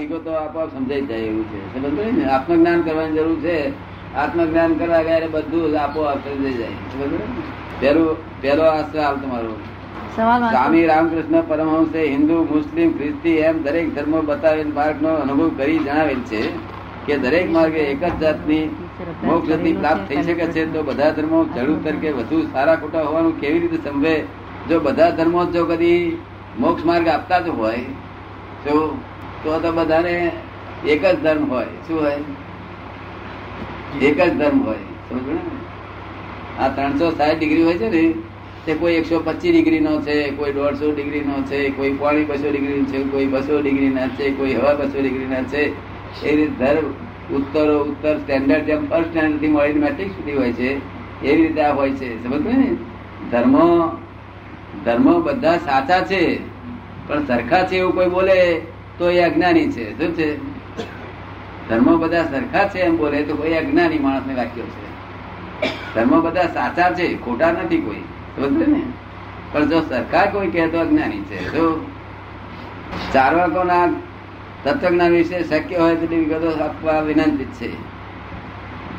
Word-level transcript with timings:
વિગતો 0.00 0.30
આપોઆપ 0.34 0.70
સમજાઈ 0.72 1.06
જાય 1.06 1.26
એવું 1.26 1.46
છે. 1.48 1.58
સમજ 1.72 1.86
ને 2.12 2.24
આત્મજ્ઞાન 2.28 2.80
કરવાની 2.82 3.16
જરૂર 3.16 3.38
છે. 3.40 3.56
આત્મજ્ઞાન 4.14 4.72
કરવા 4.76 5.02
ગયા 5.04 5.32
બધું 5.34 5.76
આપોઆપ 5.76 6.18
સમજાઈ 6.26 6.58
જાય. 6.58 6.78
સમજ 6.86 7.02
પડી 7.12 7.32
ને? 7.32 7.42
પહેલું 7.80 8.08
પહેલો 8.40 8.64
આ 8.66 8.82
સવાલ 8.84 9.16
તમારો 9.18 9.52
સ્વામી 10.46 10.86
રામકૃષ્ણ 10.86 11.42
પરમહંસે 11.44 12.00
હિન્દુ 12.06 12.36
મુસ્લિમ 12.46 12.88
ખ્રિસ્તી 12.92 13.36
એમ 13.42 13.56
દરેક 13.60 13.86
ધર્મો 13.90 14.18
બતાવેલ 14.24 14.70
માર્ગનો 14.72 15.12
અનુભવ 15.16 15.50
કરી 15.56 15.78
જણાવેલ 15.80 16.20
છે 16.24 16.42
કે 17.06 17.14
દરેક 17.18 17.46
માર્ગે 17.50 17.80
એક 17.84 18.00
જ 18.02 18.14
જાતની 18.18 18.64
મોક્ષ 19.22 19.50
પ્રાપ્ત 19.76 20.04
થઈ 20.08 20.22
શકે 20.22 20.46
છે 20.48 20.62
તો 20.68 20.80
બધા 20.82 21.10
ધર્મો 21.12 21.38
ખેડૂત 21.48 21.80
તરીકે 21.82 22.10
વધુ 22.12 22.38
સારા 22.48 22.76
ખોટા 22.76 23.04
હોવાનું 23.04 23.34
કેવી 23.36 23.60
રીતે 23.60 23.78
સમજે 23.84 24.14
જો 24.64 24.80
બધા 24.80 25.10
ધર્મો 25.12 25.42
જો 25.50 25.62
કદી 25.66 26.00
મોક્ષ 26.56 26.84
માર્ગ 26.84 27.06
આપતા 27.08 27.40
જ 27.40 27.48
હોય 27.52 27.84
તો 28.64 28.74
તો 29.44 29.60
તો 29.60 29.72
બધાને 29.72 30.32
એક 30.86 31.04
જ 31.04 31.18
ધર્મ 31.22 31.50
હોય. 31.50 31.64
શું 31.64 32.00
હોય? 32.00 32.16
એક 34.02 34.20
જ 34.20 34.36
ધર્મ 34.36 34.62
હોય. 34.62 34.76
સમજો 35.08 35.32
ને? 35.32 36.62
આ 36.62 36.68
ત્રણસો 36.68 37.10
સાઠ 37.10 37.38
ડિગ્રી 37.38 37.62
હોય 37.62 37.74
છે 37.74 37.90
ને, 37.90 38.14
તે 38.66 38.74
કોઈ 38.74 38.92
એકસો 38.92 39.18
પચીસ 39.18 39.52
ડિગ્રી 39.52 39.80
નો 39.80 40.00
છે, 40.00 40.30
કોઈ 40.30 40.52
દોઢસો 40.52 40.92
ડિગ્રી 40.92 41.20
નો 41.20 41.42
છે, 41.42 41.70
કોઈ 41.70 41.92
પોણી 41.92 42.24
બસો 42.24 42.50
ડિગ્રી 42.50 42.84
છે, 42.84 43.02
કોઈ 43.02 43.26
બસો 43.26 43.60
ડિગ્રી 43.60 43.88
ના 43.88 44.08
છે, 44.08 44.30
કોઈ 44.30 44.54
હવા 44.54 44.74
બસો 44.74 45.00
ડિગ્રી 45.02 45.26
ના 45.26 45.42
છે. 45.42 45.62
એ 46.26 46.36
રીતે 46.36 46.64
ધર્મ 46.64 46.86
ઉત્તર 47.34 47.72
ઉત્તર 47.72 48.18
સ્ટેન્ડર્ડ 48.18 48.64
જેમ 48.64 48.88
ફર્સ્ટ 48.88 49.08
સ્ટેન્ડર્ડથી 49.08 49.48
મળીને 49.48 49.80
મેટ્રિક 49.80 50.08
સુધી 50.08 50.32
હોય 50.32 50.52
છે, 50.52 50.70
એવી 51.26 51.46
રીતે 51.46 51.60
આ 51.60 51.74
હોય 51.74 51.90
છે. 51.90 52.24
સમજ 52.24 52.46
ને? 52.46 52.76
ધર્મો 53.30 53.96
ધર્મો 54.84 55.20
બધા 55.20 55.56
સાચા 55.56 56.00
છે, 56.00 56.38
પણ 57.08 57.26
સરખા 57.26 57.66
છે 57.66 57.76
એવું 57.76 57.94
કોઈ 57.94 58.08
બોલે? 58.08 58.60
તો 58.98 59.10
એ 59.10 59.20
અજ્ઞાની 59.20 59.72
છે. 59.72 59.98
શું 59.98 60.14
છે? 60.14 60.36
ધર્મો 61.68 61.96
બધા 61.96 62.24
સરખા 62.24 62.68
છે 62.68 62.78
એમ 62.78 62.96
બોલે 62.96 63.22
તો 63.22 63.36
કોઈ 63.36 63.54
અજ્ઞાની 63.54 63.98
માણસને 63.98 64.34
વાક્યો 64.34 64.64
છે. 64.64 64.88
ધર્મો 65.94 66.20
બધા 66.20 66.42
સાચા 66.42 66.90
છે 66.90 67.24
ખોટા 67.24 67.52
નથી 67.52 67.80
કોઈ. 67.80 68.00
સમજે 68.44 68.66
ને? 68.66 68.82
પણ 69.52 69.68
જો 69.68 69.80
સરકાર 69.80 70.30
કોઈ 70.30 70.50
કહે 70.50 70.68
તો 70.68 70.80
અજ્ઞાની 70.80 71.20
છે. 71.20 71.50
જો 71.50 71.86
ચારવાકોના 73.12 73.86
તત્વજ્ઞાન 74.64 75.10
વિશે 75.10 75.44
શક્ય 75.44 75.76
હોય 75.76 75.96
તેટલી 75.96 76.16
વિગતો 76.16 76.64
આપવા 76.64 77.00
વિનંતી 77.00 77.44
છે. 77.44 77.72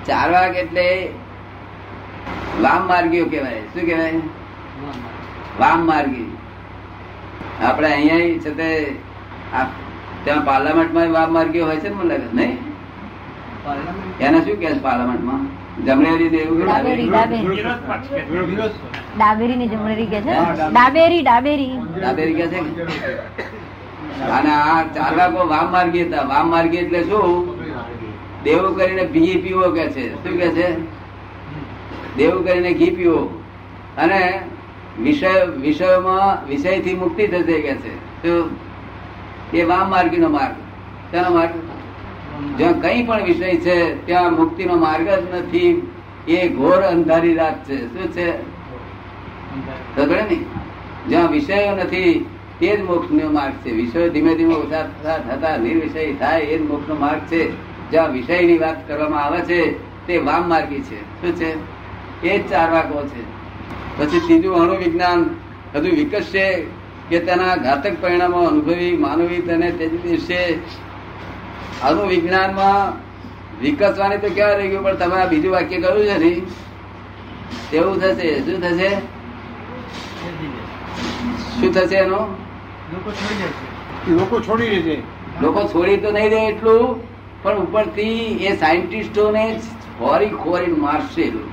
ચારવાક 0.05 0.55
એટલે 0.55 1.09
વામ 2.61 2.87
માર્ગીઓ 2.87 3.25
કહેવાય. 3.25 3.59
શું 3.59 3.81
કહેવાય? 3.81 4.13
વામ 5.59 5.85
માર્ગી 5.85 6.37
આપણે 7.63 7.91
અહીંયા 7.91 8.17
છે 8.17 8.49
તે 8.49 8.95
આ- 9.53 9.88
ત્યાં 10.23 10.45
પાર્લામેન્ટમાં 10.45 11.11
વાપ 11.11 11.29
માર્ગીઓ 11.29 11.65
હોય 11.65 11.77
છે 11.77 11.89
ને 11.89 11.95
મને 11.95 12.07
લાગે 12.07 12.27
નહીં? 12.33 12.57
એને 14.19 14.41
શું 14.41 14.59
કે 14.59 14.65
છે 14.65 14.79
પાર્લામેન્ટમાં? 14.79 15.47
જમણેરી 15.85 16.29
ને 16.29 16.37
એવું 16.37 16.57
ડાબેરી 19.17 19.55
ની 19.55 19.67
જમણેરી 19.67 20.05
કે 20.05 20.21
છે? 20.21 20.33
ડાબેરી. 20.71 21.21
ડાબેરી 21.21 21.77
ડાબેરી. 21.99 22.33
કે 22.33 22.47
છે 22.47 22.57
અને 24.31 24.51
આ 24.51 24.83
ચાલકો 24.83 25.47
વામ 25.47 25.71
માર્ગી 25.71 26.03
હતા. 26.03 26.21
વામ 26.21 26.49
માર્ગી 26.49 26.77
એટલે 26.77 27.03
શું? 27.03 27.59
દેવું 28.43 28.77
કરીને 28.77 29.05
ઘી 29.05 29.37
પીવો 29.37 29.71
કે 29.71 29.89
છે. 29.89 30.13
શું 30.13 30.37
કે 30.37 30.49
છે? 30.49 30.67
દેવું 32.17 32.45
કરીને 32.45 32.73
ઘી 32.73 32.91
પીવો. 32.91 33.43
અને 33.97 34.41
વિષય 34.99 35.45
વિષયોમાં 35.57 36.47
વિષયથી 36.49 36.93
મુક્તિ 36.93 37.27
થશે 37.27 37.61
કે 37.61 37.73
છે. 37.75 38.23
શું? 38.23 38.68
એ 39.53 39.63
વામ 39.63 39.89
માર્ગીનો 39.89 40.29
માર્ગ. 40.29 40.55
તેનો 41.11 41.29
માર્ગ? 41.29 41.51
જ્યાં 42.57 42.81
કઈ 42.81 43.05
પણ 43.05 43.23
વિષય 43.23 43.55
છે, 43.55 44.05
ત્યાં 44.05 44.33
મુક્તિનો 44.33 44.75
માર્ગ 44.75 45.09
જ 45.09 45.35
નથી. 45.35 45.91
એ 46.27 46.47
ઘોર 46.47 46.81
અંધારી 46.81 47.33
રાત 47.33 47.65
છે. 47.65 47.85
શું 47.87 48.11
છે? 48.11 48.31
ને 49.97 50.35
જ્યાં 51.07 51.31
વિષયો 51.31 51.75
નથી 51.75 52.25
તે 52.59 52.77
જ 52.77 52.81
મોક્ષ 52.81 53.11
નો 53.11 53.31
માર્ગ 53.31 53.53
છે. 53.53 53.71
વિષયો 53.71 54.09
ધીમે 54.09 54.35
ધીમે 54.35 54.53
ઓછા 54.55 54.81
થતા 55.17 55.57
નિર્વિષય 55.57 56.13
થાય, 56.13 56.41
એ 56.41 56.57
જ 56.57 56.61
મોક્ષ 56.61 56.89
નો 56.89 56.95
માર્ગ 56.95 57.19
છે. 57.19 57.51
જ્યાં 57.91 58.11
વિષયની 58.11 58.57
વાત 58.57 58.87
કરવામાં 58.87 59.23
આવે 59.23 59.39
છે, 59.39 59.71
તે 60.07 60.17
વામ 60.17 60.49
માર્ગી 60.49 60.79
છે. 60.79 61.01
શું 61.01 61.35
છે? 61.35 61.55
એ 62.27 62.39
જ 62.39 62.49
ચાર 62.49 62.71
વાકો 62.71 63.07
છે. 63.07 63.39
પછી 63.97 64.19
ત્રીજું 64.19 64.55
અણુ 64.55 64.75
વિજ્ઞાન 64.77 65.29
હજુ 65.75 65.89
વિકસશે. 65.95 66.78
કે 67.09 67.19
તેના 67.19 67.55
ઘાતક 67.55 68.01
પરિણામો 68.01 68.37
અનુભવી 68.37 68.97
માનવી 68.97 69.41
તેને 69.41 69.71
તે 69.71 69.87
દિવસે 69.87 70.57
આનું 71.81 72.07
વિજ્ઞાનમાં 72.07 72.93
વિકસવાની 73.61 74.17
તો 74.17 74.29
ક્યાં 74.29 74.57
રહી 74.57 74.67
ગયું? 74.67 74.83
પણ 74.83 74.95
તમે 74.95 75.15
આ 75.15 75.25
બીજું 75.25 75.51
વાક્ય 75.51 75.81
કહ્યું 75.81 76.05
છે 76.05 76.17
ને? 76.17 76.41
તેવું 77.71 78.01
થશે 78.01 78.39
શું 78.39 78.61
થશે? 78.61 78.89
શું 81.61 81.73
થશે 81.73 81.95
એનું? 81.95 82.27
લોકો 84.11 84.39
છોડી 84.39 84.69
દેશે. 84.69 85.01
લોકો 85.41 85.63
છોડી 85.67 85.97
તો 85.97 86.11
નહીં 86.11 86.29
દે 86.29 86.35
એટલું 86.35 87.09
પણ 87.43 87.57
ઉપરથી 87.57 88.45
એ 88.45 88.57
સાયન્ટિસ્ટોને 88.57 89.59
ખોરી 89.99 90.29
ખોરી 90.29 90.67
મારશે. 90.67 91.29
લોકો. 91.29 91.49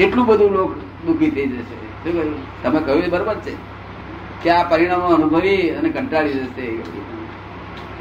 એટલું 0.00 0.26
બધું 0.26 0.52
લોક 0.52 0.74
દુઃખી 1.06 1.30
થઈ 1.30 1.46
જશે. 1.46 1.76
શું 2.04 2.12
કહ્યું? 2.12 2.62
તમે 2.62 2.80
કહ્યું 2.80 3.10
બરોબર 3.10 3.34
છે? 3.34 3.73
કે 4.44 4.50
આ 4.50 4.62
પરિણામો 4.62 5.06
અનુભવી 5.06 5.70
અને 5.70 5.88
કંટાળી 5.88 6.32
જશે. 6.32 6.78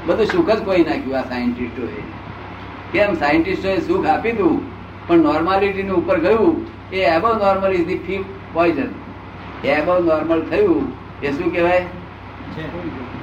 બધું 0.06 0.26
સુખ 0.26 0.52
જ 0.52 0.64
કોઈ 0.64 0.84
નાખ્યું 0.84 1.20
આ 1.20 1.22
સાયન્ટિસ્ટોએ. 1.22 2.02
કેમ? 2.92 3.14
સાયન્ટિસ્ટોએ 3.14 3.80
સુખ 3.80 4.08
આપી 4.08 4.32
દઉં 4.32 4.62
પણ 5.08 5.18
નોર્માલિટી 5.18 5.90
ઉપર 5.90 6.20
ગયું 6.20 6.66
એ 6.92 6.96
એબો 6.96 7.34
normal 7.34 7.74
is 7.74 7.88
the 7.88 7.98
fee 7.98 8.26
poison 8.54 8.88
એબો 9.68 10.00
normal 10.00 10.42
થયું 10.42 10.94
એ 11.24 11.32
શું 11.32 11.54
કહેવાય? 11.54 11.86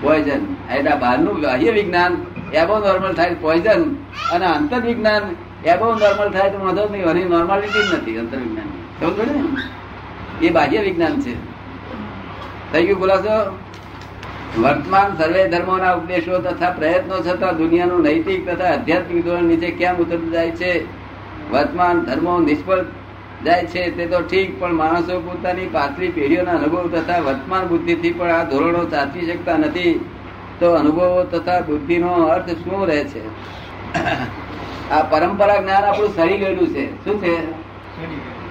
પોઈઝન 0.00 0.74
એટલે 0.76 0.96
બહારનું 0.96 1.40
બાહ્ય 1.40 1.70
વિજ્ઞાન 1.70 2.16
એબો 2.54 2.78
નોર્મલ 2.78 3.12
થાય 3.12 3.34
પોઈઝન 3.34 3.94
અને 4.32 4.46
અંતર 4.46 4.80
વિજ્ઞાન 4.80 5.22
એબો 5.66 5.86
નોર્મલ 5.94 6.30
થાય 6.30 6.50
તો 6.50 6.64
વાંધો 6.64 6.88
નહીં 6.92 7.04
અને 7.04 7.24
નોર્માલિટી 7.24 7.90
જ 7.90 7.94
નથી 7.94 8.18
અંતર 8.18 8.36
વિજ્ઞાન 8.36 8.68
સમજ 9.00 9.28
ને? 9.28 10.46
એ 10.46 10.50
બાહ્ય 10.50 10.80
વિજ્ઞાન 10.80 11.20
છે. 11.20 11.59
થઈ 12.72 12.86
ગયું 12.86 13.00
ખુલાસો 13.00 13.58
વર્તમાન 14.62 15.16
સર્વે 15.16 15.48
ધર્મોના 15.48 15.92
ઉપદેશો 15.92 16.38
તથા 16.38 16.70
પ્રયત્નો 16.70 17.18
છતાં 17.20 17.56
દુનિયાનું 17.56 18.02
નૈતિક 18.02 18.50
તથા 18.50 18.64
આધ્યાત્મિક 18.64 19.24
ધોરણ 19.24 19.44
નીચે 19.44 19.70
કેમ 19.70 19.96
ઉતરતું 19.96 20.30
જાય 20.30 20.50
છે? 20.50 20.84
વર્તમાન 21.52 22.00
ધર્મો 22.00 22.40
નિષ્ફળ 22.40 22.84
જાય 23.44 23.66
છે 23.66 23.96
તે 23.96 24.06
તો 24.06 24.20
ઠીક, 24.20 24.60
પણ 24.60 24.72
માણસો 24.72 25.20
પોતાની 25.20 25.66
પાછલી 25.66 26.08
પેઢીઓના 26.08 26.52
અનુભવ 26.52 26.88
તથા 26.88 27.18
વર્તમાન 27.18 27.66
બુદ્ધિથી 27.66 28.12
પણ 28.12 28.30
આ 28.30 28.44
ધોરણો 28.44 28.88
સાચવી 28.90 29.26
શકતા 29.26 29.56
નથી. 29.56 30.04
તો 30.60 30.70
અનુભવો 30.70 31.24
તથા 31.24 31.60
બુદ્ધિનો 31.60 32.08
અર્થ 32.08 32.50
શું 32.50 32.86
રહે 32.86 33.04
છે? 33.04 33.22
આ 34.90 35.02
પરંપરા 35.02 35.56
જ્ઞાન 35.56 35.84
આપણું 35.84 36.14
સડી 36.16 36.38
ગયેલું 36.38 36.68
છે. 36.68 37.04
શું 37.04 37.22
છે? 37.22 37.60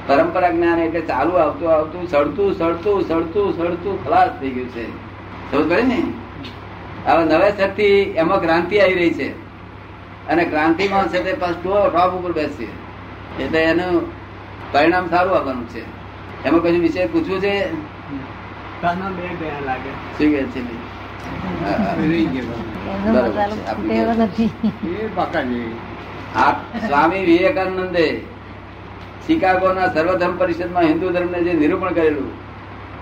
પરંપરા 0.09 0.51
જ્ઞાન 0.51 0.79
એટલે 0.79 1.01
ચાલુ 1.01 1.31
આવતું 1.35 1.73
આવતું 1.73 2.07
સડતું 2.07 2.53
સડતું 2.53 3.01
સડતું 3.07 3.57
સડતું 3.57 4.05
ખલાસ 4.05 4.31
થઈ 4.39 4.49
ગયું 4.49 4.69
છે. 4.69 4.85
સમજ 5.51 5.69
પડી 5.69 5.83
ને? 5.83 5.99
હવે 7.07 7.23
નવેસરથી 7.25 7.97
એમાં 8.21 8.41
ક્રાંતિ 8.41 8.79
આવી 8.79 8.93
રહી 8.93 9.13
છે. 9.13 9.29
અને 10.27 10.43
ક્રાંતિમાં 10.45 11.07
છે 11.07 11.23
તે 11.23 11.33
પાછું 11.33 11.91
ટોપ 11.91 12.13
ઉપર 12.13 12.31
બેસશે 12.31 12.67
એટલે 13.43 13.59
એનું 13.59 13.95
પરિણામ 14.71 15.09
સારું 15.09 15.35
આવવાનું 15.37 15.67
છે. 15.69 15.83
એમાં 16.45 16.61
કશું 16.61 16.79
વિષય 16.79 17.05
પૂછવું 17.05 17.39
છે? 17.41 17.53
શું 20.17 20.31
કે 20.31 20.43
છે? 20.43 20.61
સ્વામી 26.87 27.25
વિવેકાનંદે 27.25 28.05
શિકાગોના 29.29 29.93
સર્વધર્મ 29.93 30.37
પરિષદમાં 30.37 30.83
હિન્દુ 30.83 31.09
ધર્મને 31.09 31.43
જે 31.43 31.53
નિરૂપણ 31.53 31.89
કરેલું, 31.89 32.31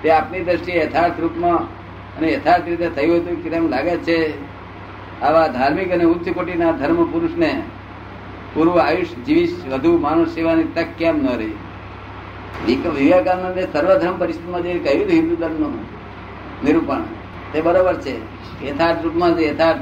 તે 0.02 0.12
આપની 0.12 0.44
દ્રષ્ટિએ 0.44 0.86
યથાર્થ 0.86 1.20
રૂપમાં 1.20 1.58
અને 2.18 2.34
યથાર્થ 2.34 2.64
રીતે 2.66 2.90
થયું 2.90 3.18
હતું 3.18 3.44
કે 3.44 3.50
તેમ 3.50 3.70
લાગે 3.70 3.98
છે. 3.98 4.34
આવા 5.22 5.48
ધાર્મિક 5.48 5.92
અને 5.92 6.04
ઉચ્ચ 6.04 6.30
કોટીના 6.30 6.72
ધર્મ 6.72 7.12
પુરુષને 7.12 7.64
પૂરું 8.54 8.82
આયુષ્ય 8.82 9.24
જીવીશ, 9.24 9.64
વધુ 9.72 9.98
માનવ 9.98 10.26
સેવાની 10.26 10.64
તક 10.64 10.86
કેમ 10.98 11.18
ન 11.18 11.28
રહી? 11.38 11.56
વિક- 12.66 12.90
વિવેકાનંદે 12.90 13.68
સર્વધર્મ 13.74 14.18
પરિષદમાં 14.18 14.62
જે 14.62 14.80
કહ્યું 14.80 15.10
હિન્દુ 15.10 15.36
ધર્મનું 15.36 15.80
નિરૂપણ, 16.66 17.02
તે 17.54 17.62
બરોબર 17.62 17.94
છે. 17.94 18.18
યથાર્થ 18.70 19.04
રૂપમાં 19.04 19.40
યથાર્થ 19.40 19.82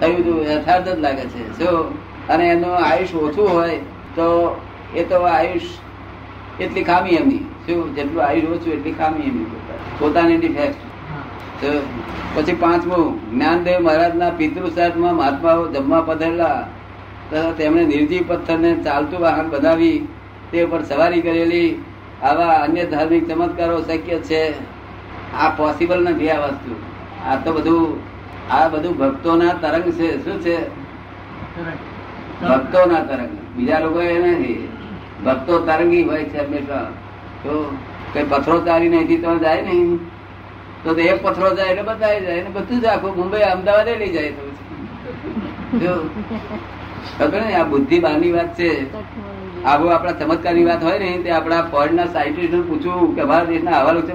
થયું 0.00 0.18
હતું, 0.18 0.44
યથાર્થ 0.44 0.88
જ 0.88 0.98
લાગે 0.98 1.22
છે. 1.22 1.58
જો 1.58 1.98
અને 2.28 2.48
એનું 2.48 2.76
આયુષ 2.76 3.14
ઓછું 3.14 3.48
હોય, 3.48 3.78
તો 4.16 4.60
એ 4.94 5.04
તો 5.04 5.16
આયુષ 5.26 5.68
એટલી 6.60 6.84
ખામી 6.84 7.16
એમની. 7.16 7.44
શું 7.66 7.94
જેટલું 7.94 8.22
આયુષ 8.24 8.50
ઓછું 8.50 8.72
એટલી 8.72 8.92
ખામી 8.92 9.26
એમની 9.26 9.46
પોતાની 9.98 10.38
ડિફેક્ટ 10.38 10.80
પછી 12.34 12.54
પાંચમું 12.54 13.06
જ્ઞાનદેવ 13.30 13.78
મહારાજના 13.80 14.30
પિતૃ 14.30 14.68
સાથમાં 14.70 15.16
મહાત્માઓ 15.16 15.66
જમવા 15.68 16.00
પધરેલા. 16.00 16.60
તથા 17.30 17.52
તેમણે 17.52 17.84
નિર્જીવ 17.84 18.22
પથ્થરને 18.28 18.70
ચાલતું 18.84 19.20
વાહન 19.20 19.48
બનાવી 19.48 19.98
તે 20.52 20.64
ઉપર 20.64 20.82
સવારી 20.82 21.22
કરેલી. 21.22 21.70
આવા 22.22 22.54
અન્ય 22.64 22.84
ધાર્મિક 22.84 23.28
ચમત્કારો 23.28 23.78
શક્ય 23.82 24.18
છે. 24.20 24.42
આ 25.34 25.50
પોસિબલ 25.50 26.00
નથી 26.04 26.30
આ 26.30 26.40
વસ્તુ. 26.44 26.72
આ 27.24 27.36
તો 27.36 27.52
બધું 27.52 28.00
આ 28.50 28.68
બધું 28.68 28.94
ભક્તોના 28.98 29.54
તરંગ 29.62 29.86
છે. 29.92 30.08
શું 30.24 30.40
છે? 30.40 30.56
ભક્તોના 32.42 33.02
તરંગ. 33.02 33.32
બીજા 33.56 33.78
લોકો 33.78 34.00
એ 34.00 34.18
નથી. 34.18 34.68
ભક્તો 35.24 35.54
તરંગી 35.66 36.04
હોય 36.08 36.24
છે 36.24 36.38
હંમેશા. 36.38 36.86
તો 37.42 37.52
કઈ 38.12 38.26
પથરો 38.30 38.56
તારી 38.66 38.88
નહીં 38.88 39.20
તો 39.22 39.30
જાય 39.38 39.62
નહીં. 39.62 39.90
તો 40.84 40.90
એક 40.94 41.18
પથરો 41.22 41.48
જાય 41.56 41.70
એટલે 41.72 41.82
બધા 41.82 42.18
જાય 42.26 42.42
ને 42.42 42.50
બધું 42.50 42.80
જ 42.80 42.84
આખું 42.86 43.12
મુંબઈ, 43.16 43.44
અમદાવાદ 43.52 43.88
લઈ 43.88 44.12
જાય 44.12 44.32
તો 47.18 47.40
ને 47.40 47.54
આ 47.54 47.64
બુદ્ધિ 47.64 47.96
બહારની 47.98 48.32
વાત 48.32 48.50
છે. 48.58 48.70
આવો 49.64 49.86
આપણા 49.88 50.18
ચમત્કારની 50.20 50.64
વાત 50.64 50.82
હોય 50.84 50.98
ને, 50.98 51.10
તે 51.24 51.30
આપણા 51.30 51.62
ફોરેનના 51.72 52.08
સાયન્ટિસ્ટ 52.14 52.66
પૂછવું 52.68 53.14
કે 53.16 53.22
ભારત 53.30 53.48
દેશના 53.48 53.80
હવાલો 53.80 54.00
છે 54.08 54.12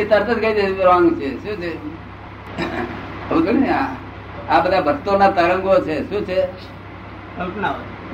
એ 0.00 0.04
તરત 0.04 0.28
જ 0.30 0.38
કહી 0.40 0.54
દે 0.58 0.84
રોંગ 0.84 1.06
છે. 1.20 1.28
શું 1.42 1.54
છે? 1.62 1.70
ખબર 3.28 3.54
ને 3.54 3.68
આ 4.48 4.60
બધા 4.64 4.86
ભક્તોના 4.88 5.34
તરંગો 5.36 5.74
છે. 5.86 5.96
શું 6.10 6.22
છે? 6.28 6.38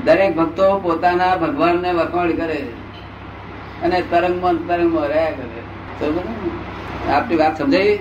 દરેક 0.05 0.37
ભક્તો 0.37 0.67
પોતાના 0.79 1.37
ભગવાનને 1.37 1.91
વખાણ 1.93 2.33
કરે 2.33 2.61
અને 3.83 4.03
તરંગમાં 4.11 4.67
તરંગમાં 4.67 5.07
રહ્યા 5.07 5.31
કરે 5.31 5.61
આપની 7.13 7.37
વાત 7.37 7.59
સમજાઈ? 7.59 7.99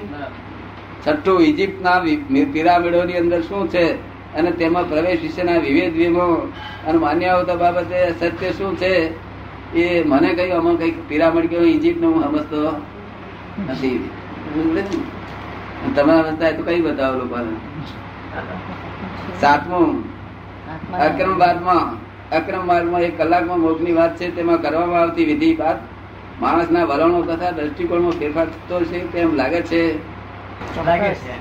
છઠ્ઠું 1.07 1.41
ઇજિપ્તના 1.41 1.99
પિરામિડોની 2.53 3.17
અંદર 3.17 3.41
શું 3.41 3.69
છે? 3.69 3.85
અને 4.35 4.51
તેમાં 4.51 4.89
પ્રવેશ 4.89 5.21
વિશેના 5.21 5.57
વિવેદ 5.57 5.93
વિમો 5.93 6.27
અને 6.87 6.97
માન્યતા 6.97 7.55
બાબતે 7.55 7.99
સત્ય 8.19 8.51
શું 8.51 8.77
છે? 8.77 8.93
એ 9.75 10.03
મને 10.03 10.29
કહ્યું, 10.33 10.57
આમાં 10.57 10.77
કઈ 10.77 10.91
પિરામિડ 11.07 11.49
કયો 11.49 11.61
ઇજિપ્ત 11.61 12.03
હું 12.03 12.23
સમજતો 12.23 12.61
નથી? 13.69 14.09
તમે 15.95 16.13
સમજતા 16.23 16.51
તો 16.51 16.63
કઈ 16.63 16.81
બતાવો 16.81 17.15
લોકોને? 17.17 17.53
સાતમું 19.41 20.20
અક્રમ 20.99 21.39
વાદમાં 21.39 21.87
અક્રમ 22.31 22.65
માર્ગમાં 22.65 23.01
એક 23.01 23.17
કલાકમાં 23.17 23.59
મોક્ષની 23.59 23.93
વાત 23.93 24.17
છે 24.17 24.29
તેમાં 24.31 24.61
કરવામાં 24.61 25.01
આવતી 25.01 25.25
વિધિ 25.25 25.49
બાદ 25.55 25.77
માણસના 26.41 26.85
વલણો 26.85 27.21
તથા 27.21 27.51
દ્રષ્ટિકોણમાં 27.51 28.11
ફેરફાર 28.13 28.47
થતો 28.47 28.79
છે 28.85 28.99
તેમ 29.11 29.35
લાગે 29.35 29.61
છે. 29.61 29.81
લાગે 30.85 31.13
છે. 31.13 31.33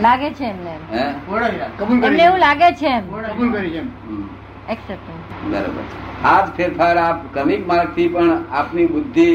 લાગે 0.00 0.30
છે. 0.30 0.44
એમને. 0.44 0.74
એમને 2.06 2.22
એવું 2.22 2.38
લાગે 2.38 2.70
છે 2.74 2.92
બરાબર. 5.50 5.84
આ 6.24 6.40
જ 6.40 6.50
ફેરફાર 6.56 6.96
આપ 6.98 7.18
ક્રમિક 7.32 7.66
માર્ગથી 7.66 8.08
પણ 8.08 8.30
આપની 8.52 8.86
બુદ્ધિ 8.86 9.28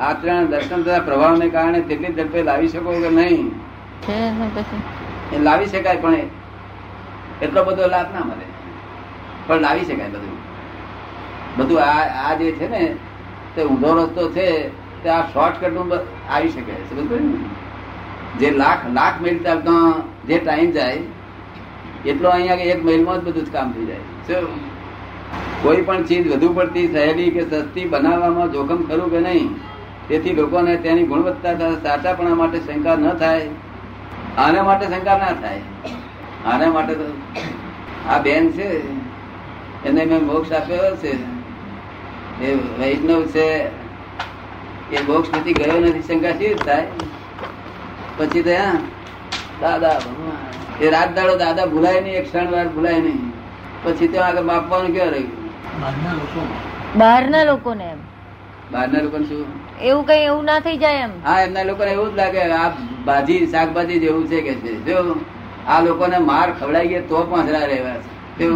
આચરણ 0.00 0.46
દર્શન 0.46 0.82
તથા 0.82 0.98
પ્રભાવને 1.00 1.48
કારણે 1.48 1.80
તેટલી 1.82 2.12
ઝડપે 2.12 2.42
લાવી 2.42 2.68
શકો 2.68 2.90
કે 3.02 3.10
નહીં? 3.10 3.46
લાવી 5.44 5.66
શકાય 5.66 5.96
પણ 5.96 6.14
એટલો 7.42 7.64
બધો 7.64 7.86
લાભ 7.86 8.14
ના 8.14 8.24
મળે. 8.24 8.46
પણ 9.46 9.60
લાવી 9.60 9.84
શકાય 9.84 10.08
બધું. 10.08 10.36
બધું 11.56 11.78
આ 11.82 11.92
આ 12.24 12.34
જે 12.34 12.50
છે 12.52 12.68
ને, 12.68 12.82
તે 13.54 13.60
ઊંધો 13.64 13.90
રસ્તો 13.94 14.30
છે, 14.30 14.48
તે 15.02 15.08
આ 15.10 15.20
શોર્ટકટનું 15.26 15.86
આવી 16.30 16.50
શકે 16.50 16.72
છે. 16.72 16.94
બધું 16.94 17.22
જે 18.38 18.50
લાખ 18.52 18.82
લાખ 18.92 19.20
મેલ 19.22 19.38
ચાલતા 19.38 19.76
જે 20.26 20.38
ટાઈમ 20.38 20.70
જાય, 20.70 20.98
એટલો 22.06 22.28
અહીંયા 22.30 22.68
એક 22.72 22.84
મેલમાં 22.84 23.20
જ 23.20 23.24
બધું 23.24 23.44
જ 23.44 23.52
કામ 23.52 23.72
થઈ 23.72 23.86
જાય? 23.86 24.42
કોઈ 25.62 25.82
પણ 25.82 26.02
ચીજ 26.02 26.24
વધુ 26.32 26.48
પડતી, 26.54 26.86
સહેલી 26.88 27.30
કે 27.30 27.42
સસ્તી 27.44 27.88
બનાવવામાં 27.88 28.52
જોખમ 28.52 28.80
ખરું 28.82 29.10
કે 29.10 29.20
નહીં? 29.20 29.48
તેથી 30.08 30.34
લોકોને 30.34 30.76
તેની 30.76 31.06
ગુણવત્તા 31.06 31.72
સાચાપણા 31.82 32.34
માટે 32.34 32.58
શંકા 32.60 32.94
ન 32.96 33.08
થાય. 33.14 33.48
આના 34.38 34.62
માટે 34.62 34.86
શંકા 34.86 35.16
ના 35.18 35.32
થાય. 35.40 35.60
આના 36.46 36.70
માટે 36.70 36.94
તો 36.94 37.06
આ 38.08 38.18
બેન 38.18 38.52
છે 38.52 38.68
એને 39.84 40.04
મેં 40.04 40.22
મોક્ષ 40.26 40.52
આપ્યો 40.52 40.96
છે. 40.96 41.12
એ 42.42 42.54
વૈષ્ણવ 42.80 43.26
છે 43.26 43.46
એ 44.92 45.02
મોક્ષ 45.08 45.30
નથી 45.38 45.52
ગયો 45.52 45.80
નથી 45.80 46.02
શંકા 46.02 46.34
શી 46.38 46.54
થાય. 46.54 46.86
પછી 48.18 48.42
તો 48.42 48.50
દાદા 49.60 49.96
ભગવાન. 50.04 50.38
એ 50.80 50.90
રાત 50.90 51.14
દાડો 51.14 51.38
દાદા 51.38 51.66
ભૂલાય 51.66 52.00
નહીં 52.00 52.16
એક 52.20 52.26
ક્ષણ 52.28 52.50
વાર 52.52 52.68
ભૂલાય 52.68 53.00
નહીં. 53.00 53.32
પછી 53.84 54.08
ત્યાં 54.08 54.28
આગળ 54.28 54.44
માપવાનું 54.50 54.92
ક્યાં 54.92 55.10
રહ્યું? 55.10 55.32
બહારના 56.98 57.44
લોકોને 57.44 57.88
બહારના 58.72 59.02
લોકોને 59.02 59.26
શું? 59.26 59.46
એવું 59.80 60.06
કઈ 60.06 60.22
એવું 60.28 60.44
ના 60.44 60.60
થઈ 60.60 60.78
જાય 60.78 61.00
એમ. 61.08 61.12
હા 61.24 61.40
એમના 61.42 61.62
લોકોને 61.62 61.90
એવું 61.90 62.10
જ 62.12 62.16
લાગે 62.16 62.40
આ 62.60 62.70
ભાજી 63.06 63.46
શાકભાજી 63.56 64.00
જેવું 64.00 64.28
છે 64.28 64.40
કે 64.42 64.54
છે. 64.62 64.72
જો 64.86 64.96
આ 65.68 65.80
લોકોને 65.80 66.18
માર 66.18 66.52
ખવડાઈ 66.60 66.88
ગયા 66.88 67.00
તો 67.00 67.22
પાંજરા 67.22 67.58
રહેવા 67.58 67.94
છે. 67.94 68.48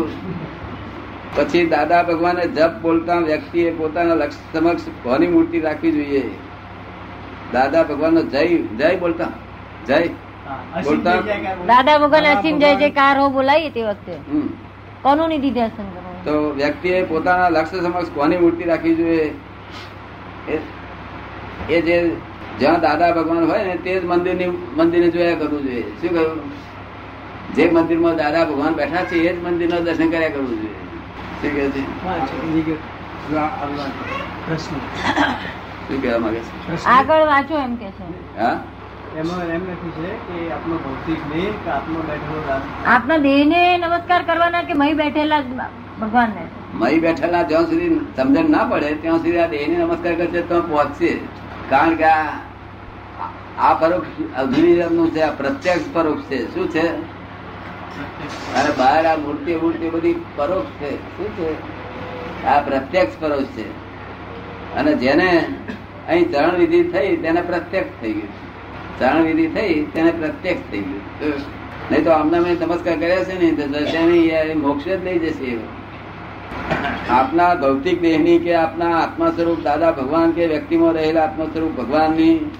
પછી 1.36 1.66
દાદા 1.66 2.02
ભગવાને 2.02 2.46
જપ 2.46 2.70
બોલતા 2.82 3.14
વ્યક્તિએ 3.14 3.74
પોતાના 3.74 4.14
લક્ષ્ય 4.14 4.60
સમક્ષ 4.60 4.82
કોની 5.02 5.26
મૂર્તિ 5.26 5.60
રાખવી 5.60 5.92
જોઈએ? 5.92 6.30
દાદા 7.52 7.82
ભગવાનનો 7.82 8.22
જય 8.22 8.58
જય 8.58 8.96
બોલતા. 8.96 9.28
જય. 9.86 10.06
બોલતા. 10.84 11.14
દાદા 11.66 11.98
ભગવાન 11.98 12.24
અસીમ 12.24 12.58
જય 12.58 12.76
જયકાર 12.76 13.18
હો 13.18 13.28
બોલાવીએ 13.28 13.70
તે 13.70 13.82
વખતે? 13.82 14.12
કોનું 15.02 15.28
નિધિ 15.28 15.50
દર્શન 15.50 15.82
તો 16.24 16.54
વ્યક્તિએ 16.54 17.04
પોતાના 17.04 17.48
લક્ષ્ય 17.48 17.80
સમક્ષ 17.80 18.08
કોની 18.08 18.36
મૂર્તિ 18.36 18.64
રાખવી 18.64 18.94
જોઈએ? 18.94 19.34
એ- 21.70 21.80
જે 21.80 22.16
જ્યાં 22.58 22.80
દાદા 22.80 23.12
ભગવાન 23.12 23.50
હોય 23.50 23.64
ને 23.64 23.74
તે 23.74 24.00
જ 24.00 24.04
મંદિરની 24.04 24.48
મંદિરને 24.48 25.10
જોયા 25.10 25.34
કરવું 25.34 25.62
જોઈએ. 25.62 25.82
શું 25.82 26.10
કહ્યું? 26.10 26.71
જે 27.52 27.64
મંદિરમાં 27.69 28.16
દાદા 28.16 28.44
ભગવાન 28.44 28.75
બેઠા 28.75 29.04
છે 29.04 29.16
એ 29.20 29.32
જ 29.32 29.38
મંદિરનો 29.43 29.78
દર્શન 29.81 30.08
કર્યા 30.10 30.31
કરવું 30.31 30.52
જોઈએ 30.52 30.72
શું 31.40 31.50
કહે 31.52 31.64
શું 35.82 36.00
કહેવા 36.02 36.19
માંગે 36.19 36.40
છે? 36.40 36.76
આગળ 36.88 37.25
વાંચો 37.26 37.54
એમ 37.58 37.72
કે 37.76 37.88
છે. 37.90 38.04
હા? 38.38 38.54
એમાં 39.14 39.50
એમ 39.50 39.62
લખ્યું 39.62 39.93
છે 39.96 40.10
કે 40.26 40.52
આપનો 40.52 40.76
ભૌતિક 40.78 41.20
દેહ 41.31 41.49
કે 41.64 41.70
આત્મા 41.70 42.02
બેઠેલો 42.02 42.40
આપના 42.87 43.19
દેહને 43.19 43.60
નમસ્કાર 43.78 44.22
કરવાના 44.22 44.62
કે 44.62 44.74
મહી 44.74 44.94
બેઠેલા 44.94 45.43
ભગવાનને? 46.00 46.43
મહી 46.74 47.00
બેઠેલા 47.00 47.43
જ્યાં 47.44 47.67
સુધી 47.67 47.91
સમજણ 48.17 48.50
ના 48.50 48.65
પડે 48.65 48.94
ત્યાં 48.96 49.19
સુધી 49.19 49.38
આ 49.38 49.48
દેહને 49.48 49.76
નમસ્કાર 49.79 50.15
કરશે 50.15 50.43
તો 50.43 50.56
પહોંચશે. 50.62 51.10
કારણ 51.70 51.96
કે 51.96 52.05
આ 52.05 52.32
આ 53.60 53.74
પરોક્ષ 53.74 54.12
અઘરીનું 54.36 55.10
છે 55.10 55.20
આ 55.22 55.32
પ્રત્યક્ષ 55.32 55.88
પરોક્ષ 55.93 56.24
છે. 56.26 56.38
શું 56.55 56.69
છે? 56.69 56.84
અને 58.56 58.70
બહાર 58.79 59.06
આ 59.06 59.17
મૂર્તિ 59.17 59.55
મૂર્તિ 59.56 59.91
બધી 59.91 60.15
પરોક્ષ 60.37 60.70
છે. 60.81 60.96
શું 60.96 61.37
છે? 61.37 61.51
આ 62.46 62.61
પ્રત્યક્ષ 62.61 63.20
પરોક્ષ 63.20 63.44
છે. 63.44 63.69
અને 64.75 64.94
જેને 64.94 65.46
અહીં 66.08 66.32
ચરણ 66.32 66.56
વિધિ 66.56 66.82
થઈ 66.82 67.17
તેને 67.17 67.41
પ્રત્યક્ષ 67.41 68.01
થઈ 68.01 68.13
ગયું 68.13 68.53
ચરણ 68.99 69.22
વિધિ 69.22 69.46
થઈ 69.46 69.84
તેને 69.84 70.11
પ્રત્યક્ષ 70.11 70.70
થઈ 70.70 70.81
ગયું 70.81 71.32
નહીં 71.91 72.05
તો 72.05 72.11
આમના 72.11 72.41
મેં 72.41 72.56
નમસ્કાર 72.61 72.96
કર્યા 72.96 73.25
છે 73.25 73.39
ને 73.41 73.51
તો 73.51 73.84
તેની 73.84 74.55
મોક્ષ 74.55 74.84
જ 74.84 75.05
લઈ 75.05 75.19
જશે 75.19 75.58
આપના 77.11 77.55
ભૌતિક 77.55 78.01
દેહની 78.01 78.39
કે 78.39 78.55
આપના 78.55 78.96
આત્મા 78.99 79.31
સ્વરૂપ 79.31 79.61
દાદા 79.61 79.91
ભગવાન 79.91 80.31
કે 80.31 80.46
વ્યક્તિમાં 80.46 80.93
રહેલા 80.93 81.22
આત્મા 81.22 81.44
સ્વરૂપ 81.44 81.72
ભગવાનની? 81.72 82.51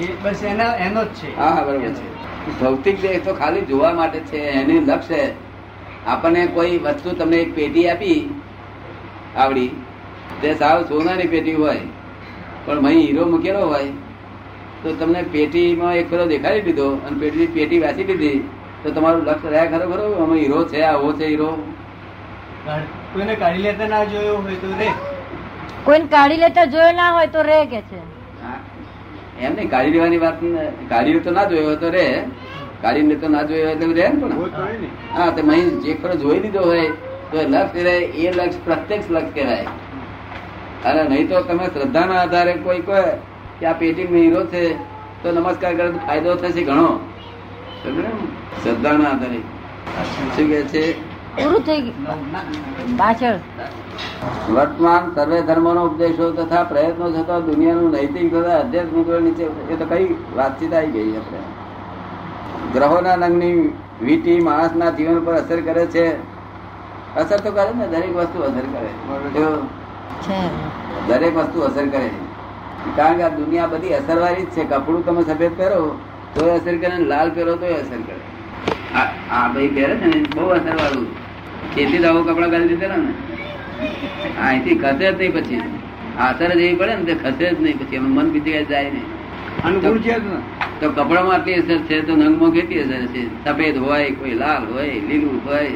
એ 0.00 0.08
બસ 0.22 0.42
એના 0.42 0.76
એનો 0.76 1.04
જ 1.04 1.08
છે. 1.08 1.36
હા 1.36 1.64
બરોબર 1.66 1.88
છે. 1.88 2.11
ભૌતિક 2.52 3.00
દેહ 3.00 3.14
તો 3.20 3.34
ખાલી 3.34 3.66
જોવા 3.66 3.92
માટે 3.94 4.20
છે 4.24 4.38
એની 4.52 4.80
લક્ષ્ય 4.82 5.20
આપણને 6.06 6.42
કોઈ 6.48 6.78
વસ્તુ 6.80 7.10
તમને 7.14 7.36
એક 7.38 7.50
પેટી 7.54 7.88
આપી 7.88 8.20
આવડી 9.36 9.70
તે 10.40 10.54
સાવ 10.56 10.78
સોનાની 10.88 11.28
પેટી 11.28 11.54
હોય 11.54 11.82
પણ 12.64 12.80
મહી 12.84 13.02
હીરો 13.02 13.24
મૂકેલો 13.26 13.62
હોય 13.66 13.92
તો 14.82 14.94
તમને 14.94 15.20
પેટીમાં 15.30 15.96
એક 15.96 16.08
ફેરો 16.08 16.24
દેખાડી 16.28 16.64
દીધો 16.68 16.88
અને 17.02 17.16
પેટી 17.18 17.48
પેટી 17.50 17.80
વાંચી 17.80 18.08
દીધી 18.10 18.38
તો 18.82 18.88
તમારું 18.92 19.24
લક્ષ્ય 19.26 19.50
રહ્યા 19.50 19.70
ખરો 19.72 19.86
ખરો 19.92 20.06
અમે 20.22 20.36
હીરો 20.36 20.60
છે 20.66 20.78
આવો 20.84 21.08
છે 21.14 21.26
હીરો. 21.26 21.50
કોઈને 23.12 23.34
કાઢી 23.36 23.64
લેતા 23.64 23.88
ના 23.88 24.04
જોયો 24.06 24.36
હોય 24.42 24.58
તો 24.58 24.70
રે. 24.76 24.88
કોઈને 25.84 26.06
કાઢી 26.08 26.40
લેતા 26.40 26.66
જોયો 26.68 26.92
ના 26.94 27.10
હોય 27.12 27.28
તો 27.30 27.42
રે 27.44 27.58
કે 27.68 27.80
છે. 27.88 28.00
એમ 29.44 29.52
નહીં 29.56 29.70
કાઢી 29.74 29.94
લેવાની 29.96 30.22
વાત 30.24 30.36
કાઢી 30.90 31.22
તો 31.26 31.30
ના 31.38 31.46
જોયો 31.52 31.76
તો 31.82 31.90
રે. 31.96 32.04
કાઢીને 32.82 33.16
તો 33.22 33.28
ના 33.28 33.44
જોયો 33.50 33.74
તો 33.80 33.86
રે 33.98 34.08
ને 34.08 34.16
પણ. 34.22 34.32
હા 35.16 35.30
તો 35.36 35.46
મહી 35.48 35.64
જે 35.84 35.92
ખરો 36.02 36.14
જોઈ 36.22 36.40
લીધો 36.44 36.62
હોય 36.68 36.88
તો 37.30 37.36
એ 37.38 37.46
લક્ષ 37.46 37.84
રહે 37.86 37.96
એ 38.22 38.32
લક્ષ 38.32 38.58
પ્રત્યક્ષ 38.66 39.10
લક્ષ 39.10 39.34
કહેવાય. 39.34 39.68
અને 40.84 41.02
નહીં 41.10 41.28
તો 41.28 41.42
તમે 41.42 41.66
શ્રદ્ધાના 41.74 42.20
આધારે 42.24 42.54
કોઈ 42.64 42.82
કહે 42.88 43.02
કે 43.60 43.64
આ 43.66 43.78
પેટી 43.80 44.08
હીરો 44.14 44.42
છે 44.52 44.62
તો 45.22 45.28
નમસ્કાર 45.32 45.72
કરે 45.78 45.88
ફાયદો 46.06 46.36
થશે 46.42 46.62
ઘણો. 46.62 46.88
શ્રદ્ધાના 48.62 49.10
આધારે. 49.10 49.40
શું 50.34 50.46
કે 50.50 50.60
છે? 50.72 50.84
પૂરું 51.36 51.62
થઈ 51.66 51.92
પાછળ. 52.98 53.38
વર્તમાન 54.54 55.04
સર્વે 55.16 55.38
ધર્મનો 55.48 55.82
ઉપદેશો 55.88 56.26
તથા 56.32 56.64
પ્રયત્નો 56.64 57.06
થતા 57.16 57.40
દુનિયાનું 57.48 57.90
નૈતિક 57.96 58.26
તથા 58.34 58.58
આધ્યાત્મિક 58.58 59.08
નીચે 59.26 59.44
એ 59.72 59.74
તો 59.80 59.84
કઈ 59.92 60.06
વાતચીત 60.36 60.72
આવી 60.74 60.92
ગઈ 60.96 61.16
આપણે 61.20 61.40
ગ્રહોના 62.74 63.16
નંગની 63.22 63.56
વીટી 64.02 64.38
માણસના 64.48 64.90
જીવન 64.98 65.18
પર 65.26 65.34
અસર 65.40 65.60
કરે 65.68 65.84
છે. 65.86 66.06
અસર 67.16 67.38
તો 67.40 67.50
કરે 67.52 67.72
ને 67.78 67.86
દરેક 67.94 68.12
વસ્તુ 68.16 68.38
અસર 68.48 68.66
કરે. 68.72 68.90
દરેક 71.08 71.34
વસ્તુ 71.36 71.58
અસર 71.68 71.86
કરે 71.88 72.10
કારણ 72.96 73.16
કે 73.18 73.24
આ 73.24 73.34
દુનિયા 73.40 73.72
બધી 73.72 73.94
અસરવાળી 74.00 74.46
જ 74.46 74.54
છે. 74.54 74.62
કપડું 74.64 75.02
તમે 75.06 75.22
સફેદ 75.22 75.52
પહેરો 75.58 75.80
તો 76.34 76.42
અસર 76.56 76.74
કરે 76.82 76.96
લાલ 77.12 77.28
પહેરો 77.30 77.54
તો 77.56 77.66
અસર 77.80 78.00
કરે. 78.06 78.22
આ 78.94 79.04
આ 79.36 79.44
ભાઈ 79.52 79.74
પહેરે 79.76 79.94
છે 80.00 80.06
ને 80.06 80.18
બહુ 80.34 80.48
અસર 80.56 80.74
વાળું 80.80 81.06
તેથી 81.74 81.98
જ 81.98 82.04
આવું 82.04 82.26
કપડા 82.26 82.46
ગાલી 82.46 82.68
દીધેલા 82.68 82.96
ને. 82.96 83.12
અહીંથી 84.48 84.74
ખસે 84.74 85.12
જ 85.12 85.18
નહીં 85.18 85.32
પછી. 85.32 85.62
આસર 86.18 86.44
અસર 86.44 86.76
પડે 86.76 86.96
ને 86.96 87.04
તે 87.04 87.14
ખસે 87.14 87.54
જ 87.54 87.60
નહીં 87.60 87.78
પછી. 87.78 87.96
એમાં 87.96 88.10
મન 88.10 88.30
બીજી 88.30 88.64
જાય 88.64 88.90
નહીં. 88.90 89.06
અનુકૂળ 89.64 89.98
છે 89.98 90.14
તો 90.80 90.90
કપડામાં 90.90 91.34
આટલી 91.34 91.54
અસર 91.54 91.78
છે 91.78 92.00
તો 92.00 92.16
નંગમાં 92.16 92.50
કેટલી 92.50 92.80
અસર 92.80 93.06
છે? 93.06 93.44
સફેદ 93.44 93.76
હોય 93.76 94.10
કોઈ 94.10 94.34
લાલ 94.34 94.72
હોય 94.72 94.90
લીલું 94.90 95.40
હોય. 95.44 95.70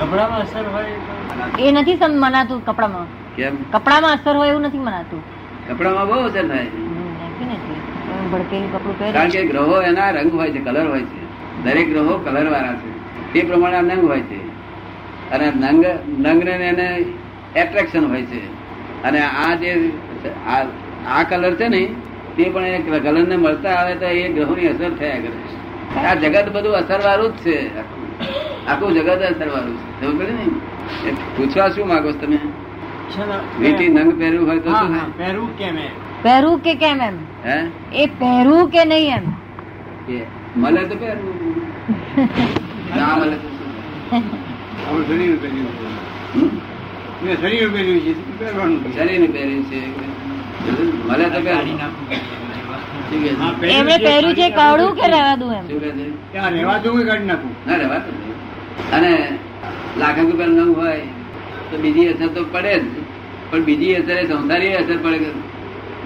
કપડામાં 0.00 0.40
અસર 0.40 0.64
હોય 0.72 1.68
એ 1.68 1.72
નથી 1.72 1.98
મનાતું 2.14 2.64
કપડામાં. 2.64 3.06
કેમ? 3.36 3.56
કપડામાં 3.72 4.12
અસર 4.12 4.36
હોય 4.36 4.48
એવું 4.48 4.62
નથી 4.62 4.78
મનાતું. 4.78 5.22
કપડામાં 5.68 6.06
બહુ 6.06 6.14
અસર 6.14 6.48
થાય 6.48 6.66
કારણ 9.12 9.30
કે 9.30 9.46
ગ્રહો 9.46 9.82
એના 9.82 10.10
રંગ 10.10 10.34
હોય 10.34 10.50
છે 10.50 10.58
કલર 10.58 10.88
હોય 10.88 11.00
છે. 11.00 11.24
દરેક 11.64 11.90
ગ્રહો 11.90 12.18
કલર 12.18 12.46
વાળા 12.50 12.74
છે. 12.74 13.32
તે 13.32 13.42
પ્રમાણે 13.42 13.76
આ 13.76 13.82
નંગ 13.82 14.08
હોય 14.08 14.20
છે. 14.20 14.43
અને 15.32 15.50
નંગ 15.50 15.84
નંગને 16.18 16.50
એને 16.50 17.06
એટ્રેક્શન 17.54 18.04
હોય 18.04 18.22
છે. 18.22 18.42
અને 19.04 19.20
આ 19.20 19.56
જે 19.56 19.92
આ 20.46 20.66
આ 21.08 21.24
કલર 21.24 21.56
છે 21.56 21.68
ને 21.68 21.88
તે 22.36 22.44
પણ 22.44 22.64
એ 22.64 23.00
કલર 23.00 23.26
ને 23.28 23.36
મળતા 23.36 23.78
આવે 23.78 23.94
તો 23.98 24.06
એ 24.06 24.28
ગ્રહોની 24.28 24.68
અસર 24.68 24.90
થયા 24.98 25.16
કરે 25.16 25.30
છે. 25.30 25.56
આ 26.06 26.14
જગત 26.14 26.52
બધું 26.52 26.74
અસરવાળું 26.74 27.32
જ 27.32 27.42
છે. 27.42 27.70
આખું 28.66 28.94
જગત 28.94 29.08
અસર 29.08 29.48
વાળું 29.48 29.76
છે. 29.76 30.06
ખબર 30.06 30.24
પડી 30.24 30.32
ને? 30.32 30.46
એ 31.08 31.10
પૂછવા 31.36 31.70
શું 31.70 31.88
માંગો 31.88 32.12
છો 32.12 32.18
તમે? 32.18 32.38
વીટી 33.58 33.88
નંગ 33.88 34.18
પહેર્યું 34.18 34.46
હોય 34.46 34.60
તો 34.60 34.70
શું 34.70 34.94
હા, 34.94 35.06
પહેરવું 35.18 35.56
કેમ 35.56 35.76
એમ? 35.76 35.92
પહેરવું 36.22 36.60
કે 36.60 36.74
કેમ 36.74 37.00
એમ? 37.00 37.18
હે? 37.44 37.70
એ 37.92 38.06
પહેરવું 38.06 38.70
કે 38.70 38.84
નહીં 38.84 39.12
એમ? 39.12 39.24
કે 40.06 40.26
મળે 40.56 40.88
તો 40.88 40.96
પહેરવું. 40.96 41.36
ના 42.96 43.16
મળે 43.16 43.36
તો? 43.36 43.48
આપણે 44.86 45.04
શરીર 45.08 45.36
પહેર્યું 45.42 45.72
છે. 45.78 45.86
મેં 47.22 47.34
શરીર 47.42 47.68
પહેર્યું 47.74 48.00
છે 48.04 48.12
પહેરવાનું 48.38 48.78
છે. 48.82 48.88
પહેર્યું 49.34 49.64
છે. 49.70 49.80
મળે 51.08 51.26
તો 51.34 51.40
પહેરવું 51.46 51.78
શું 51.78 52.06
કહે 52.08 52.18
છે? 52.18 53.30
હા, 53.40 53.52
પહેર્યું 53.60 53.80
એમણે 53.80 53.96
પહેર્યું 54.06 54.34
છે 54.34 54.46
કાઢું 54.50 54.92
કે 55.00 55.06
રહેવા 55.14 55.36
દઉં 55.40 55.50
એમ? 55.54 55.64
ત્યાં 56.32 56.52
રહેવા 56.56 56.78
દઉં 56.84 56.92
કે 56.98 57.04
કાઢી 57.10 57.30
નાખું. 57.32 57.52
ના 57.66 57.76
અને 58.96 59.12
લાખ 60.00 60.18
રૂપિયા 60.18 60.54
નવું 60.58 60.76
હોય 60.76 61.02
તો 61.70 61.74
બીજી 61.82 62.08
અસર 62.12 62.28
તો 62.36 62.40
પડે 62.54 62.72
જ. 62.78 62.86
પણ 63.50 63.62
બીજી 63.68 63.94
અસર 64.00 64.16
એ 64.22 64.24
સંસારી 64.30 64.74
અસર 64.80 64.96
પડે 65.04 65.28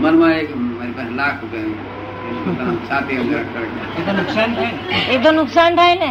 મનમાં 0.02 0.32
એક 0.40 0.50
મારી 0.56 0.94
પાસે 0.99 1.12
લાખ 1.20 1.37
રૂપિયા. 1.42 1.97
એ 5.14 5.16
તો 5.25 5.30
નુકસાન 5.32 5.70
થાય 5.76 5.94
ને. 6.02 6.11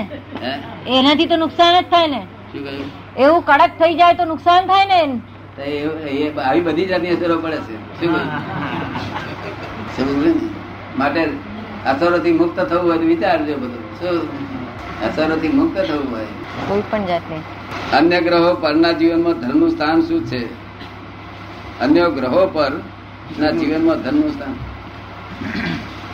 એનાથી 0.87 1.29
તો 1.31 1.37
નુકસાન 1.37 1.73
જ 1.81 1.85
થાય 1.91 2.07
ને. 2.07 2.21
શું 2.53 2.63
કહ્યું? 2.63 2.91
એવું 3.17 3.41
કડક 3.41 3.71
થઈ 3.79 3.93
જાય 3.93 4.13
તો 4.13 4.25
નુકસાન 4.25 4.65
થાય 4.65 4.85
ને? 4.85 5.21
તો 5.55 5.61
એ 5.61 5.89
એ 6.09 6.33
આવી 6.39 6.61
બધી 6.61 6.85
જાતની 6.85 7.09
અસરો 7.09 7.37
પડે 7.37 7.57
છે. 7.57 7.77
શું 7.99 8.13
કહ્યું? 9.97 10.49
માટે 10.97 11.29
અસરોથી 11.85 12.31
મુક્ત 12.31 12.59
થવું 12.59 12.89
હોય 12.89 12.97
તો 12.97 13.03
વિચારજો 13.03 13.53
બધું. 13.53 13.83
શું? 13.99 14.29
અસરોથી 15.07 15.47
મુક્ત 15.47 15.77
થવું 15.77 16.11
હોય. 16.11 16.27
કોઈ 16.69 16.83
પણ 16.91 17.05
જાતની. 17.05 17.41
અન્ય 17.93 18.21
ગ્રહો 18.21 18.53
પરના 18.53 18.91
જીવનમાં 18.91 19.33
ધનનું 19.33 19.71
સ્થાન 19.71 20.01
શું 20.01 20.25
છે? 20.25 20.47
અન્ય 21.79 22.09
ગ્રહો 22.09 22.49
પર 22.53 22.71
ના 23.39 23.51
જીવનમાં 23.51 24.01
ધનનું 24.01 24.33
સ્થાન. 24.33 24.55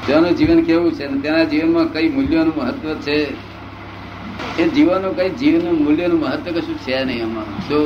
તેનું 0.08 0.36
જીવન 0.36 0.64
કેવું 0.64 0.92
છે? 0.92 1.08
તેના 1.08 1.44
જીવનમાં 1.44 1.94
કઈ 1.94 2.10
મૂલ્યોનું 2.10 2.54
મહત્વ 2.58 2.94
છે? 2.94 3.36
એ 4.60 4.64
જીવનનું 4.70 5.14
કઈ 5.16 5.30
જીવનનું 5.42 5.76
મૂલ્યનું 5.84 6.20
મહત્વ 6.20 6.60
કશું 6.60 6.78
છે 6.78 7.04
નહીં 7.04 7.22
એમાં. 7.22 7.50
શું 7.68 7.86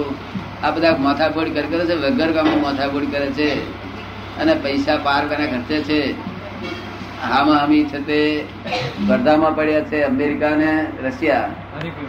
આ 0.64 0.72
બધા 0.72 0.98
માથાફોડ 1.00 1.54
કરે 1.54 1.68
કરે 1.72 1.84
છે 1.86 1.96
વગર 1.96 2.30
કામમાં 2.32 2.62
માથાફોડ 2.62 3.06
કરે 3.12 3.28
છે, 3.32 3.50
અને 4.42 4.54
પૈસા 4.64 4.98
પાર 5.04 5.24
કરે 5.28 5.46
ખર્ચે 5.48 5.78
છે, 5.84 6.00
હામાં 7.22 7.58
હામી 7.60 7.84
છે 7.84 8.00
તે 8.00 8.20
સ્પર્ધામાં 8.98 9.56
પડ્યા 9.56 9.88
છે 9.92 10.04
અમેરિકા 10.04 10.56
ને 10.56 10.72
રશિયા. 11.06 11.50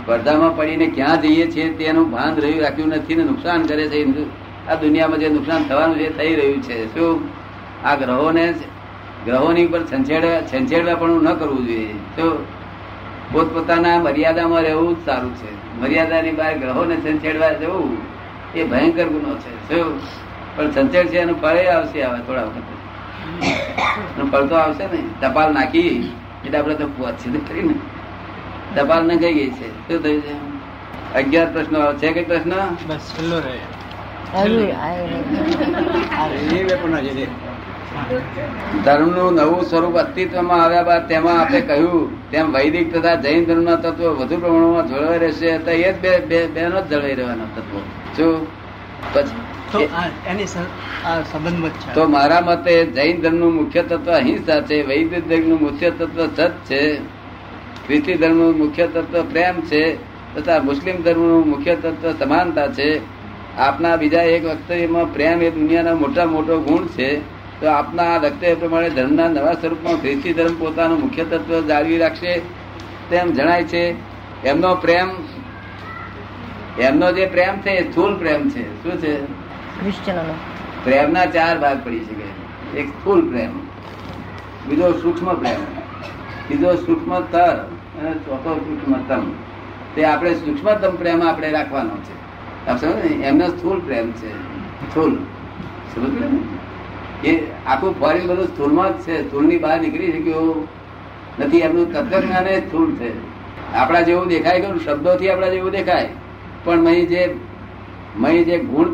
સ્પર્ધામાં 0.02 0.56
પડીને 0.56 0.86
ક્યાં 0.96 1.22
જઈએ 1.22 1.46
છીએ 1.50 1.68
તેનું 1.78 2.10
ભાન 2.10 2.32
રહ્યું, 2.36 2.60
રાખ્યું 2.60 2.90
નથી 2.90 3.14
ને 3.14 3.24
નુકસાન 3.24 3.60
કરે 3.62 3.84
છે 3.88 4.00
આ 4.68 4.74
દુનિયામાં 4.74 5.18
જે 5.18 5.28
નુકસાન 5.28 5.62
થવાનું 5.68 5.98
જે 5.98 6.08
થઈ 6.18 6.32
રહ્યું 6.34 6.60
છે. 6.62 6.76
શું? 6.94 7.28
આ 7.84 7.94
ગ્રહોને 7.94 8.44
ગ્રહોની 9.24 9.66
ઉપર 9.66 9.82
છંછેડવા 9.86 10.40
છંછેડવા 10.50 10.94
પણ 10.94 11.22
ન 11.22 11.34
કરવું 11.34 11.62
જોઈએ. 11.66 11.94
તો 12.16 12.26
પોતપોતાના 13.32 13.98
મર્યાદામાં 14.00 14.62
રહેવું 14.62 14.94
જ 14.94 15.04
સારું 15.04 15.34
છે. 15.34 15.48
મર્યાદાની 15.80 16.32
બહાર 16.32 16.54
ગ્રહોને 16.58 16.94
છંછેડવા 16.98 17.52
જવું 17.54 17.90
એ 18.54 18.64
ભયંકર 18.64 19.08
ગુનો 19.08 19.32
છે. 19.36 19.50
શું 19.66 19.88
પણ 20.56 20.70
છંછેડ 20.74 21.08
છે 21.10 21.18
એનું 21.18 21.38
ફળે 21.42 21.62
આવશે 21.68 21.98
આવે 22.02 22.20
થોડા 22.26 22.46
વખત. 22.48 22.68
ફળ 24.30 24.46
તો 24.48 24.54
આવશે 24.56 24.84
ને. 24.86 25.00
ટપાલ 25.20 25.50
નાખી 25.52 25.94
એટલે 26.44 26.56
આપડે 26.58 26.74
તો 26.76 26.86
પહોંચી 26.90 27.30
છે 27.34 27.40
ખરી 27.46 27.64
ને 27.64 27.74
ટપાલ 28.72 29.02
ને 29.06 29.14
ગઈ 29.16 29.34
ગઈ 29.34 29.50
છે 29.52 29.66
શું 29.86 29.98
થયું 30.02 30.22
છે? 30.22 30.34
અગિયાર 31.14 31.48
પ્રશ્નો 31.52 31.78
આવે 31.80 31.98
છે 32.00 32.08
કઈ 32.14 32.24
પ્રશ્ન? 32.24 32.52
બસ 32.86 33.04
છેલ્લો 33.10 33.38
રહે. 33.40 33.56
ધર્મનું 38.84 39.34
નવું 39.34 39.62
સ્વરૂપ 39.64 39.96
અસ્તિત્વમાં 39.96 40.64
આવ્યા 40.64 40.82
બાદ 40.82 41.08
તેમાં 41.08 41.40
આપણે 41.40 41.60
કહ્યું 41.60 42.30
તેમ 42.30 42.52
વૈદિક 42.52 42.94
તથા 42.94 43.14
જૈન 43.14 43.44
ધર્મના 43.44 43.76
તત્વો 43.76 44.14
વધુ 44.14 44.36
પ્રમાણમાં 44.38 44.88
જળવાઈ 44.88 45.18
રહેશે 45.18 45.58
તો 45.58 45.70
એ 45.70 45.92
જ 45.92 46.00
બે 46.00 46.20
બે- 46.20 46.46
બેનો 46.46 46.80
જ 46.80 46.88
જળવાઈ 46.88 47.14
રહેવાના 47.14 47.44
તત્વો. 47.54 47.78
શું 48.16 48.46
પછી 49.12 49.88
તો 51.94 52.08
મારા 52.08 52.40
મતે 52.40 52.84
જૈન 52.86 53.20
ધર્મનું 53.20 53.54
મુખ્ય 53.54 53.82
તત્વ 53.82 54.12
અહિંસા 54.12 54.60
છે 54.60 54.82
વૈદિક 54.82 55.28
ધર્મનું 55.28 55.60
મુખ્ય 55.60 55.90
તત્વ 55.90 56.26
સત 56.26 56.52
છે 56.70 56.96
ખ્રિસ્તી 57.86 58.14
ધર્મનું 58.14 58.58
મુખ્ય 58.58 58.86
તત્વ 58.86 59.22
પ્રેમ 59.22 59.60
છે 59.60 59.82
તથા 60.34 60.58
મુસ્લિમ 60.62 61.02
ધર્મનું 61.02 61.48
મુખ્ય 61.48 61.74
તત્વ 61.76 62.12
સમાનતા 62.18 62.68
છે. 62.68 63.00
આપના 63.56 63.96
બીજા 63.96 64.22
એક 64.22 64.44
વક્તવ્યમાં 64.44 65.12
પ્રેમ 65.12 65.42
એ 65.42 65.50
દુનિયાનો 65.50 65.96
મોટા 65.96 66.24
મોટો 66.24 66.58
ગુણ 66.60 66.86
છે. 66.86 67.37
તો 67.60 67.66
આપના 67.66 68.16
વક્તવ્ય 68.16 68.54
પ્રમાણે 68.54 68.90
ધર્મના 68.90 69.28
નવા 69.28 69.52
સ્વરૂપમાં 69.52 69.96
ખ્રિસ્તી 69.96 70.32
ધર્મ 70.32 70.58
પોતાનું 70.58 71.00
મુખ્ય 71.00 71.24
તત્વ 71.24 71.66
જાળવી 71.66 71.98
રાખશે 71.98 72.40
તેમ 73.10 73.32
જણાય 73.32 73.64
છે. 73.64 73.94
એમનો 74.44 74.74
પ્રેમ 74.74 75.10
એમનો 76.78 77.12
જે 77.12 77.26
પ્રેમ 77.26 77.60
છે 77.60 77.70
એ 77.70 77.90
સ્થૂલ 77.90 78.16
પ્રેમ 78.18 78.50
છે. 78.50 78.82
શું 78.82 78.92
છે? 78.92 79.24
ક્રિશ્ચનોનો 79.80 80.34
પ્રેમના 80.84 81.26
ચાર 81.26 81.58
ભાગ 81.58 81.84
પડી 81.84 82.00
શકે. 82.00 82.78
એક 82.80 82.88
સ્થૂલ 82.88 83.30
પ્રેમ 83.30 83.50
બીજો 84.66 84.92
સૂક્ષ્મ 84.92 85.34
પ્રેમ 85.34 85.64
બીજો 86.48 86.74
સૂક્ષ્મતર 86.74 87.56
અને 88.00 88.12
ચોથો 88.12 88.54
સૂક્ષ્મતમ. 88.54 89.30
તે 89.94 90.04
આપણે 90.04 90.34
સૂક્ષ્મતમ 90.34 90.96
પ્રેમ 90.96 91.22
આપણે 91.22 91.50
રાખવાનો 91.50 91.96
છે. 91.96 92.18
આપ 92.68 92.80
સમજો 92.80 92.94
ને? 92.96 93.24
એમનો 93.24 93.48
સ્થૂલ 93.48 93.80
પ્રેમ 93.80 94.12
છે. 94.12 94.30
સ્થૂલ. 94.90 95.14
સમજ 95.94 96.20
ને? 96.20 96.57
એ 97.24 97.46
આખું 97.66 98.00
ફોરેન 98.00 98.26
બધું 98.26 98.44
સ્થૂલમાં 98.44 98.98
જ 98.98 99.02
છે. 99.02 99.28
સ્થૂળની 99.28 99.58
બહાર 99.58 99.80
નીકળી 99.80 100.12
શક્યું 100.12 100.68
નથી. 101.38 101.58
એમનું 101.58 101.92
તત્વજ્ઞાન 101.92 102.46
સ્થૂળ 102.46 102.94
છે. 102.94 103.38
આપણા 103.74 104.00
જેવું 104.00 104.28
દેખાય 104.28 104.60
કે 104.60 104.84
શબ્દોથી 104.84 105.30
આપણા 105.30 105.48
જેવું 105.48 105.70
દેખાય. 105.70 106.08
પણ 106.64 106.78
મહી 106.78 107.06
જે 107.06 107.34
મહી 108.16 108.44
જે 108.44 108.58
ગુણ 108.58 108.88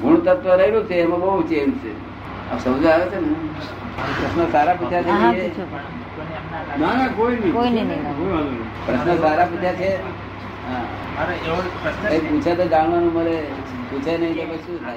ગુણ 0.00 0.16
તત્વ 0.16 0.48
રહેલું 0.50 0.84
છે 0.84 0.94
એમાં 0.94 1.20
બહુ 1.20 1.42
ચેન્જ 1.42 1.74
છે. 1.74 1.92
આ 2.50 2.58
સમજ 2.58 2.86
આવે 2.86 3.04
છે 3.04 3.20
ને? 3.20 3.34
પ્રશ્ન 3.96 4.52
સારા 4.52 4.74
પૂછ્યા 4.74 5.02
છે 5.02 5.48
ના 6.78 6.94
ના 6.94 7.08
કોઈ 7.16 7.36
નહીં. 7.36 7.52
કોઈ 7.52 7.70
નહીં. 7.70 8.04
પ્રશ્ન 8.86 9.16
સારા 9.16 9.44
પૂછ્યા 9.44 9.72
છે? 9.72 9.94
હા. 9.94 10.82
મારે 11.16 11.34
એવો 11.34 11.56
પ્રશ્ન 11.82 12.08
કઈ 12.08 12.18
પૂછે 12.18 12.54
તો 12.54 12.68
જાણવાનું 12.68 13.12
મળે. 13.12 13.42
પૂછે 13.90 14.18
નહીં 14.18 14.34
તો 14.34 14.42
પછી 14.42 14.58
શું 14.58 14.84
થાય? 14.84 14.96